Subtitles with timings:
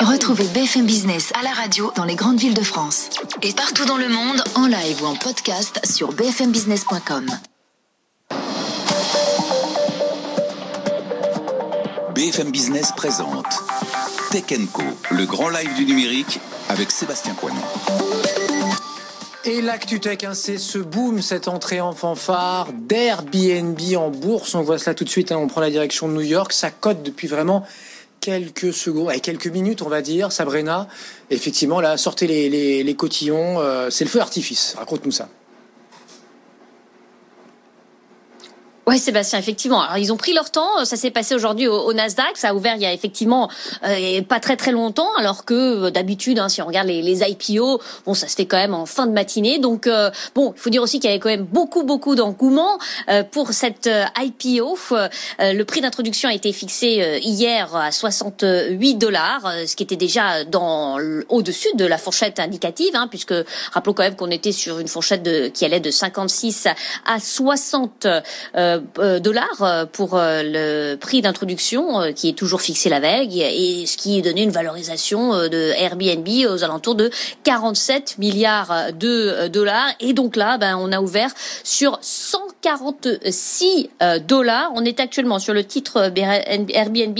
[0.00, 3.10] Retrouvez BFM Business à la radio dans les grandes villes de France
[3.42, 7.26] et partout dans le monde en live ou en podcast sur bfmbusiness.com.
[12.14, 13.46] BFM Business présente
[14.30, 17.56] Tech Co, le grand live du numérique avec Sébastien Coinon.
[19.44, 24.54] Et l'actu tech, hein, c'est ce boom, cette entrée en fanfare d'Airbnb en bourse.
[24.54, 26.52] On voit cela tout de suite, hein, on prend la direction de New York.
[26.52, 27.64] Ça cote depuis vraiment
[28.28, 30.32] quelques secondes, et quelques minutes, on va dire.
[30.32, 30.86] Sabrina,
[31.30, 33.58] effectivement, là, sortez les, les, cotillons.
[33.58, 34.74] Euh, c'est le feu artifice.
[34.76, 35.30] Raconte-nous ça.
[38.88, 39.82] Oui, Sébastien, effectivement.
[39.82, 40.82] Alors, ils ont pris leur temps.
[40.86, 42.38] Ça s'est passé aujourd'hui au, Nasdaq.
[42.38, 43.50] Ça a ouvert il y a effectivement
[43.84, 47.82] euh, pas très très longtemps, alors que euh, d'habitude, hein, si on regarde les, IPO,
[48.06, 49.58] bon, ça se fait quand même en fin de matinée.
[49.58, 52.78] Donc, euh, bon, il faut dire aussi qu'il y avait quand même beaucoup beaucoup d'engouement
[53.30, 54.78] pour cette IPO.
[55.38, 60.98] le prix d'introduction a été fixé hier à 68 dollars, ce qui était déjà dans
[61.28, 63.34] au-dessus de la fourchette indicative, hein, puisque
[63.72, 66.68] rappelons quand même qu'on était sur une fourchette de, qui allait de 56
[67.04, 68.06] à 60.
[68.56, 68.77] Euh,
[69.20, 73.96] dollars euh, pour euh, le prix d'introduction qui est toujours fixé la veille et ce
[73.96, 77.10] qui donnait une valorisation de Airbnb aux alentours de
[77.44, 79.88] 47 milliards de dollars.
[80.00, 81.30] Et donc là, ben, on a ouvert
[81.64, 83.90] sur 146
[84.26, 84.70] dollars.
[84.74, 87.18] On est actuellement sur le titre Airbnb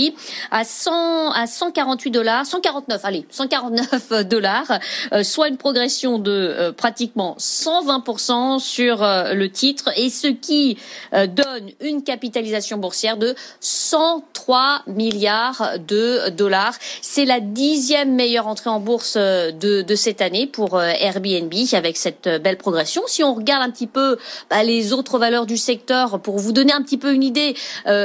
[0.51, 4.79] à 100 à 148 dollars, 149, allez, 149 dollars,
[5.23, 10.79] soit une progression de pratiquement 120% sur le titre et ce qui
[11.13, 11.48] donne
[11.81, 16.75] une capitalisation boursière de 103 milliards de dollars.
[17.03, 21.53] C'est la dixième meilleure entrée en bourse euh, de, de cette année pour euh, Airbnb
[21.73, 23.03] avec cette euh, belle progression.
[23.07, 24.19] Si on regarde un petit peu
[24.51, 27.55] bah, les autres valeurs du secteur, pour vous donner un petit peu une idée,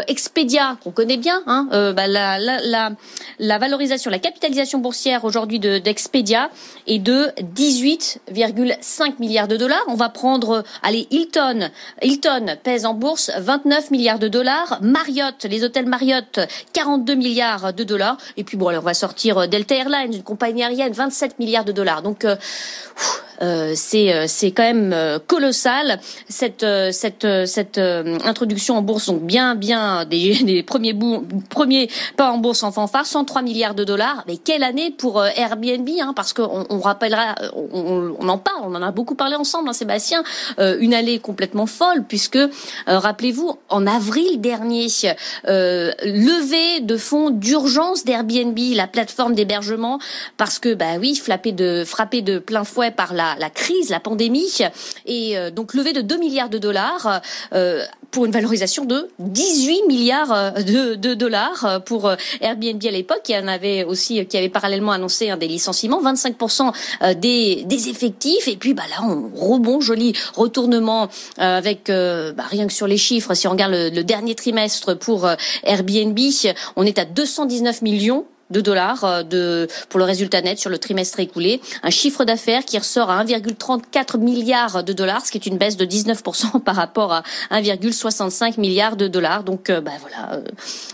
[0.08, 2.92] Expedia, qu'on connaît bien, hein, bah, la, la, la,
[3.40, 6.50] la, valorisation, la capitalisation boursière aujourd'hui d'Expedia
[6.88, 9.84] est de 18,5 milliards de dollars.
[9.88, 11.70] On va prendre, allez, Hilton.
[12.02, 14.80] Hilton pèse en bourse 29 milliards de dollars.
[14.82, 16.40] Marriott, les hôtels Marriott,
[16.74, 18.18] 42 milliards de dollars.
[18.38, 21.72] Et puis bon, alors on va sortir Delta Airlines, une compagnie aérienne, 27 milliards de
[21.72, 22.02] dollars.
[22.02, 23.33] Donc euh, euh,
[23.76, 26.00] c'est euh, c'est quand même euh, colossal
[26.30, 29.08] cette cette cette introduction en bourse.
[29.08, 33.06] Donc bien bien des, des premiers bouts, premiers pas en bourse en fanfare.
[33.06, 34.24] 103 milliards de dollars.
[34.28, 38.62] Mais quelle année pour Airbnb hein, parce qu'on on rappellera on, on, en parle.
[38.64, 40.24] On en a beaucoup parlé ensemble hein, Sébastien.
[40.58, 42.40] Une année complètement folle puisque
[42.88, 44.88] rappelez-vous en avril dernier
[45.46, 50.00] levée de fonds d'urgence d'Airbnb la plateforme d'hébergement
[50.38, 54.00] parce que bah oui frappé de frappé de plein fouet par la la, crise, la
[54.00, 54.60] pandémie,
[55.06, 57.22] et euh, donc levé de 2 milliards de dollars
[57.54, 62.12] euh, pour une valorisation de 18 milliards euh, de, de dollars pour
[62.42, 67.16] Airbnb à l'époque, qui en avait aussi, qui avait parallèlement annoncé un des licenciements, 25%
[67.16, 72.74] des, des effectifs, et puis bah là on rebond, joli retournement avec bah, rien que
[72.74, 75.28] sur les chiffres, si on regarde le, le dernier trimestre pour
[75.64, 76.20] Airbnb,
[76.76, 80.78] on est à 219 millions de dollars euh, de, pour le résultat net sur le
[80.78, 81.60] trimestre écoulé.
[81.82, 85.76] Un chiffre d'affaires qui ressort à 1,34 milliards de dollars, ce qui est une baisse
[85.76, 89.44] de 19% par rapport à 1,65 milliard de dollars.
[89.44, 90.42] Donc, euh, bah, voilà,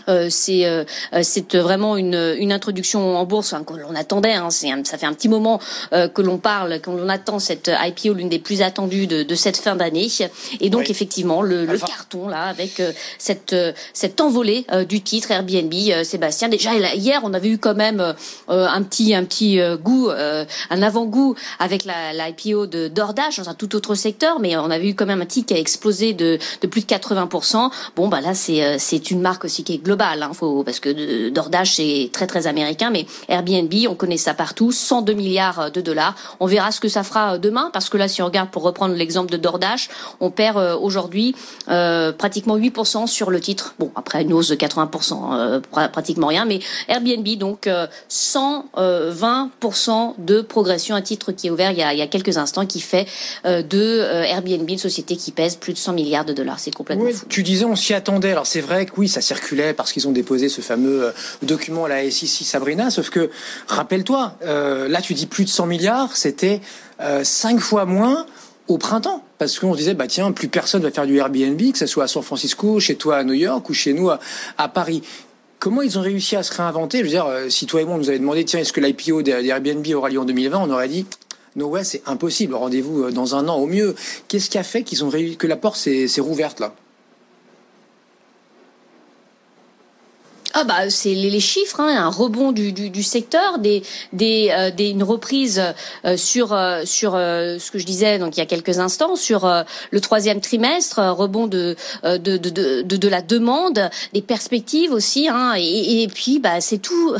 [0.08, 0.66] euh, c'est
[1.22, 4.32] c'est vraiment une, une introduction en bourse hein, que l'on attendait.
[4.32, 4.48] Hein.
[4.50, 5.60] ça fait un petit moment
[5.90, 9.76] que l'on parle, qu'on attend cette IPO, l'une des plus attendues de, de cette fin
[9.76, 10.08] d'année.
[10.60, 12.80] Et donc, effectivement, le, le, carton là, avec
[13.18, 13.54] cette
[13.92, 16.48] cette envolée du titre Airbnb, Sébastien.
[16.48, 20.10] Déjà hier, on a avait eu quand même euh, un petit un petit euh, goût,
[20.10, 24.70] euh, un avant-goût avec la, IPO de DoorDash dans un tout autre secteur, mais on
[24.70, 27.70] avait eu quand même un titre qui a explosé de, de plus de 80%.
[27.96, 31.30] Bon, bah là, c'est c'est une marque aussi qui est globale, hein, faut, parce que
[31.30, 36.14] DoorDash c'est très très américain, mais Airbnb, on connaît ça partout, 102 milliards de dollars.
[36.40, 38.94] On verra ce que ça fera demain, parce que là, si on regarde pour reprendre
[38.94, 39.88] l'exemple de DoorDash,
[40.20, 41.34] on perd aujourd'hui
[41.66, 43.74] pratiquement 8% sur le titre.
[43.78, 47.68] Bon, après une hausse de 80%, pratiquement rien, mais Airbnb donc
[48.08, 52.36] 120% de progression, un titre qui est ouvert il y a, il y a quelques
[52.36, 53.08] instants, qui fait
[53.44, 56.60] de Airbnb une société qui pèse plus de 100 milliards de dollars.
[56.60, 57.26] C'est complètement fou.
[57.28, 58.30] Tu disais on s'y attendait.
[58.30, 61.88] Alors c'est vrai que oui, ça circulait parce qu'ils ont déposé ce fameux document à
[61.88, 63.28] la SEC Sabrina, sauf que
[63.66, 66.60] rappelle-toi, là tu dis plus de 100 milliards, c'était
[67.24, 68.26] cinq fois moins
[68.70, 69.22] au printemps.
[69.38, 72.04] Parce qu'on se disait, bah tiens, plus personne va faire du Airbnb, que ce soit
[72.04, 75.02] à San Francisco, chez toi à New York ou chez nous à, Paris.
[75.60, 77.00] Comment ils ont réussi à se réinventer?
[77.00, 78.80] Je veux dire, euh, si toi et moi on nous avait demandé, tiens, est-ce que
[78.80, 81.04] l'IPO des Airbnb aura lieu en 2020 On aurait dit,
[81.54, 82.54] no way, c'est impossible.
[82.54, 83.94] Rendez-vous euh, dans un an au mieux.
[84.26, 86.74] Qu'est-ce qui a fait qu'ils ont réussi, que la porte s'est rouverte là?
[90.52, 93.82] Ah bah c'est les, chiffres, hein, un rebond du, du, secteur, des,
[94.12, 95.62] des, euh, des, une reprise
[96.04, 99.48] euh, sur euh, sur ce que je disais donc il y a quelques instants sur
[99.90, 105.54] le troisième trimestre, rebond de de, de, de, de, la demande, des perspectives aussi, hein,
[105.56, 107.14] et, et puis bah c'est tout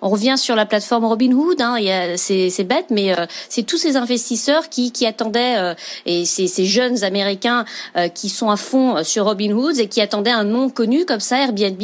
[0.00, 1.60] on revient sur la plateforme Robinhood.
[1.60, 1.76] Hein,
[2.16, 5.74] c'est bête, mais euh, c'est tous ces investisseurs qui, qui attendaient euh,
[6.06, 7.64] et ces, ces, jeunes Américains
[7.96, 11.38] euh, qui sont à fond sur Robinhood et qui attendaient un nom connu comme ça,
[11.38, 11.82] Airbnb.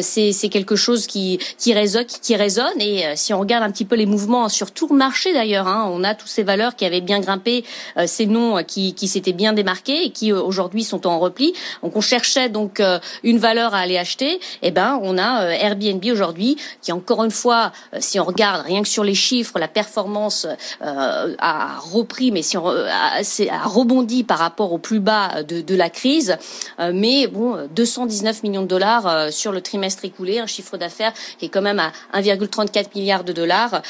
[0.00, 2.80] c'est quelque chose qui, qui résonne, qui résonne.
[2.80, 5.90] Et si on regarde un petit peu les mouvements sur tout le marché d'ailleurs, hein,
[5.92, 7.64] on a toutes ces valeurs qui avaient bien grimpé,
[8.06, 11.52] ces noms qui, qui s'étaient bien démarqués et qui aujourd'hui sont en repli.
[11.82, 12.82] Donc on cherchait donc
[13.22, 14.40] une valeur à aller acheter.
[14.62, 18.82] Et ben on a Airbnb aujourd'hui qui encore une fois, euh, si on regarde rien
[18.82, 20.46] que sur les chiffres, la performance
[20.82, 25.42] euh, a repris, mais si on euh, a, a, rebondi par rapport au plus bas
[25.42, 26.36] de, de la crise.
[26.78, 31.48] mais bon, 219 millions de dollars sur le trimestre écoulé, un chiffre d'affaires qui est
[31.48, 33.82] quand même à 1,34 milliard de dollars.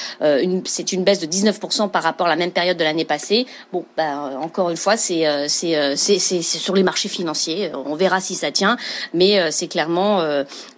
[0.64, 3.46] c'est une baisse de 19% par rapport à la même période de l'année passée.
[3.72, 7.70] Bon, bah, encore une fois, c'est sur les marchés financiers.
[7.86, 8.76] On verra si ça tient,
[9.14, 10.22] mais c'est clairement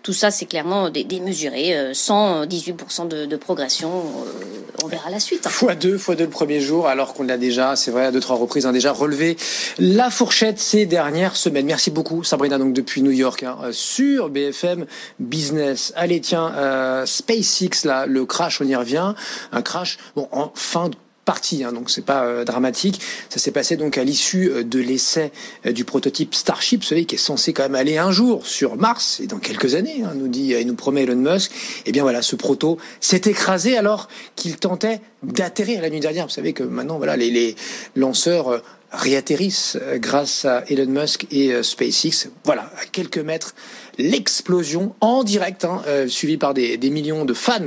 [0.02, 3.90] tout ça, c'est clairement démesuré, sans 18% de, progression.
[3.90, 5.46] Euh, on verra la suite.
[5.46, 5.50] Hein.
[5.50, 8.20] Fois deux, fois deux le premier jour, alors qu'on l'a déjà, c'est vrai, à deux
[8.20, 9.36] trois reprises, hein, déjà relevé
[9.78, 11.66] la fourchette ces dernières semaines.
[11.66, 14.86] Merci beaucoup, Sabrina, donc depuis New York, hein, euh, sur BFM
[15.18, 15.92] Business.
[15.96, 19.14] Allez, tiens, euh, SpaceX, là, le crash, on y revient,
[19.52, 20.96] un crash, bon, en fin de
[21.30, 23.00] partie, hein, donc c'est pas euh, dramatique.
[23.28, 25.30] Ça s'est passé donc à l'issue euh, de l'essai
[25.64, 29.20] euh, du prototype Starship, savez, qui est censé quand même aller un jour sur Mars
[29.20, 31.52] et dans quelques années, hein, nous dit et nous promet Elon Musk.
[31.52, 36.26] Et eh bien voilà, ce proto s'est écrasé alors qu'il tentait d'atterrir la nuit dernière.
[36.26, 37.54] Vous savez que maintenant voilà les, les
[37.94, 38.60] lanceurs
[38.90, 42.28] réatterrissent grâce à Elon Musk et SpaceX.
[42.42, 43.54] Voilà, à quelques mètres
[44.00, 47.60] l'explosion en direct, hein, euh, suivi par des, millions de fans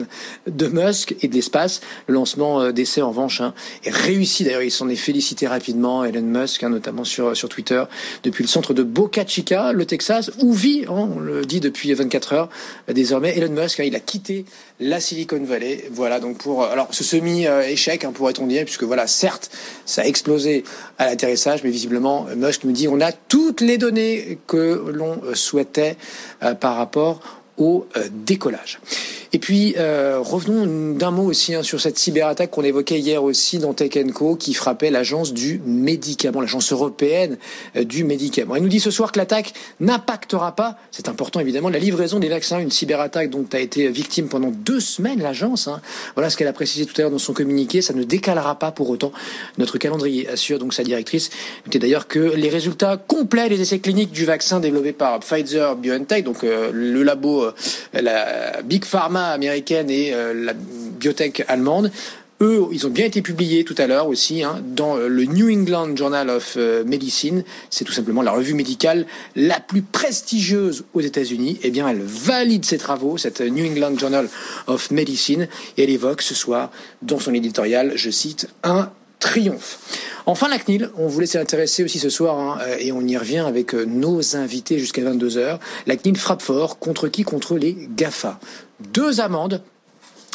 [0.48, 1.82] de Musk et de l'espace.
[2.08, 3.54] Le lancement euh, d'essai, en revanche, hein,
[3.84, 4.44] est réussi.
[4.44, 7.84] D'ailleurs, il s'en est félicité rapidement, Elon Musk, hein, notamment sur, sur Twitter,
[8.24, 12.34] depuis le centre de Boca Chica, le Texas, où vit, on le dit depuis 24
[12.34, 12.50] heures,
[12.92, 13.80] désormais, Elon Musk.
[13.80, 14.46] il a quitté
[14.80, 15.86] la Silicon Valley.
[15.92, 19.52] Voilà, donc pour alors ce semi-échec, pourrait-on dire, puisque voilà, certes,
[19.86, 20.64] ça a explosé
[20.98, 25.84] à l'atterrissage, mais visiblement, Musk nous dit on a toutes les données que l'on souhaitait
[25.84, 25.94] euh,
[26.60, 27.22] par rapport
[27.58, 28.80] au euh, décollage.
[29.36, 33.58] Et puis, euh, revenons d'un mot aussi hein, sur cette cyberattaque qu'on évoquait hier aussi
[33.58, 37.38] dans Tech Co, qui frappait l'agence du médicament, l'agence européenne
[37.76, 38.56] euh, du médicament.
[38.56, 42.30] Elle nous dit ce soir que l'attaque n'impactera pas, c'est important évidemment, la livraison des
[42.30, 45.68] vaccins, une cyberattaque dont a été victime pendant deux semaines l'agence.
[45.68, 45.82] Hein.
[46.14, 48.72] Voilà ce qu'elle a précisé tout à l'heure dans son communiqué, ça ne décalera pas
[48.72, 49.12] pour autant
[49.58, 51.32] notre calendrier, assure donc sa directrice.
[51.66, 56.24] Notez d'ailleurs que les résultats complets des essais cliniques du vaccin développé par Pfizer BioNTech,
[56.24, 57.43] donc le labo,
[57.94, 61.92] la Big Pharma américaine et euh, la biotech allemande.
[62.42, 65.50] Eux, ils ont bien été publiés tout à l'heure aussi hein, dans euh, le New
[65.50, 67.44] England Journal of euh, Medicine.
[67.70, 71.60] C'est tout simplement la revue médicale la plus prestigieuse aux États-Unis.
[71.64, 74.28] Eh bien, elle valide ses travaux, cette New England Journal
[74.68, 75.48] of Medicine,
[75.78, 76.72] et elle évoque ce soir
[77.02, 78.90] dans son éditorial, je cite, un
[79.24, 79.80] triomphe.
[80.26, 83.40] Enfin, la CNIL, on voulait s'y intéresser aussi ce soir, hein, et on y revient
[83.40, 85.60] avec nos invités jusqu'à 22h.
[85.88, 87.24] La CNIL frappe fort contre qui?
[87.24, 88.40] Contre les GAFA
[88.92, 89.62] deux amendes,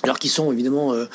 [0.03, 1.07] alors qui sont évidemment euh,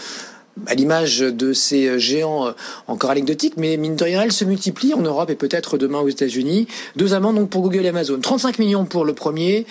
[0.67, 2.51] à l'image de ces euh, géants euh,
[2.87, 6.09] encore anecdotiques, mais mine de rien, elles se multiplient en Europe et peut-être demain aux
[6.09, 6.67] États-Unis.
[6.95, 8.19] Deux amendes donc pour Google et Amazon.
[8.19, 9.65] 35 millions pour le premier,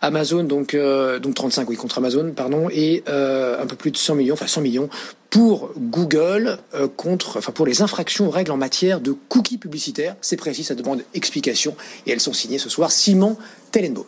[0.00, 4.34] Amazon donc donc 35 oui contre Amazon pardon et un peu plus de 100 millions,
[4.34, 4.88] enfin 100 millions
[5.30, 6.58] pour Google
[6.96, 10.16] contre, enfin pour les infractions aux règles en matière de cookies publicitaires.
[10.20, 11.76] C'est précis, ça demande explication
[12.06, 12.90] et elles sont signées ce soir.
[12.90, 13.36] Simon
[13.70, 14.04] Tellenbaum.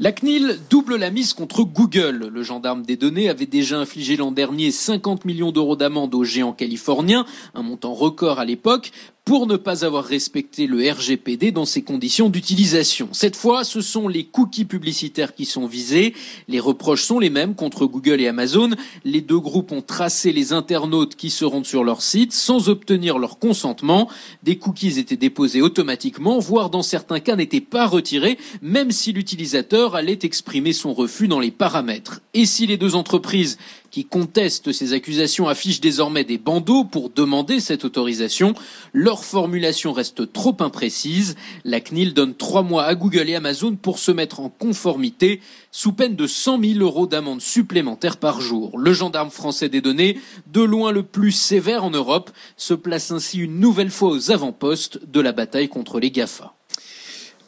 [0.00, 2.26] La CNIL double la mise contre Google.
[2.26, 6.52] Le gendarme des données avait déjà infligé l'an dernier 50 millions d'euros d'amende aux géants
[6.52, 7.24] californiens,
[7.54, 8.90] un montant record à l'époque.
[9.24, 13.08] Pour ne pas avoir respecté le RGPD dans ses conditions d'utilisation.
[13.12, 16.12] Cette fois, ce sont les cookies publicitaires qui sont visés.
[16.46, 18.70] Les reproches sont les mêmes contre Google et Amazon.
[19.04, 23.18] Les deux groupes ont tracé les internautes qui se rendent sur leur site sans obtenir
[23.18, 24.10] leur consentement.
[24.42, 29.94] Des cookies étaient déposés automatiquement, voire dans certains cas n'étaient pas retirés, même si l'utilisateur
[29.94, 32.20] allait exprimer son refus dans les paramètres.
[32.34, 33.56] Et si les deux entreprises
[33.94, 38.52] qui contestent ces accusations affichent désormais des bandeaux pour demander cette autorisation.
[38.92, 41.36] Leur formulation reste trop imprécise.
[41.64, 45.92] La CNIL donne trois mois à Google et Amazon pour se mettre en conformité sous
[45.92, 48.76] peine de 100 000 euros d'amende supplémentaire par jour.
[48.76, 50.18] Le gendarme français des données,
[50.52, 55.08] de loin le plus sévère en Europe, se place ainsi une nouvelle fois aux avant-postes
[55.08, 56.52] de la bataille contre les GAFA.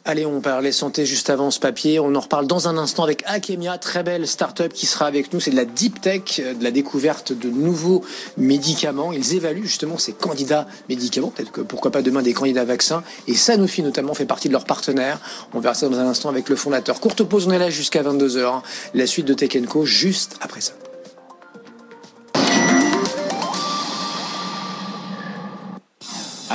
[0.09, 1.99] Allez, on parlait santé juste avant ce papier.
[1.99, 5.41] On en reparle dans un instant avec Akemia, très belle start-up qui sera avec nous.
[5.41, 8.05] C'est de la deep tech, de la découverte de nouveaux
[8.37, 9.11] médicaments.
[9.11, 13.03] Ils évaluent justement ces candidats médicaments, peut-être que pourquoi pas demain des candidats vaccins.
[13.27, 15.19] Et Sanofi notamment fait partie de leurs partenaires.
[15.53, 17.01] On verra ça dans un instant avec le fondateur.
[17.01, 18.61] Courte pause, on est là jusqu'à 22h.
[18.93, 20.71] La suite de Tech Co juste après ça.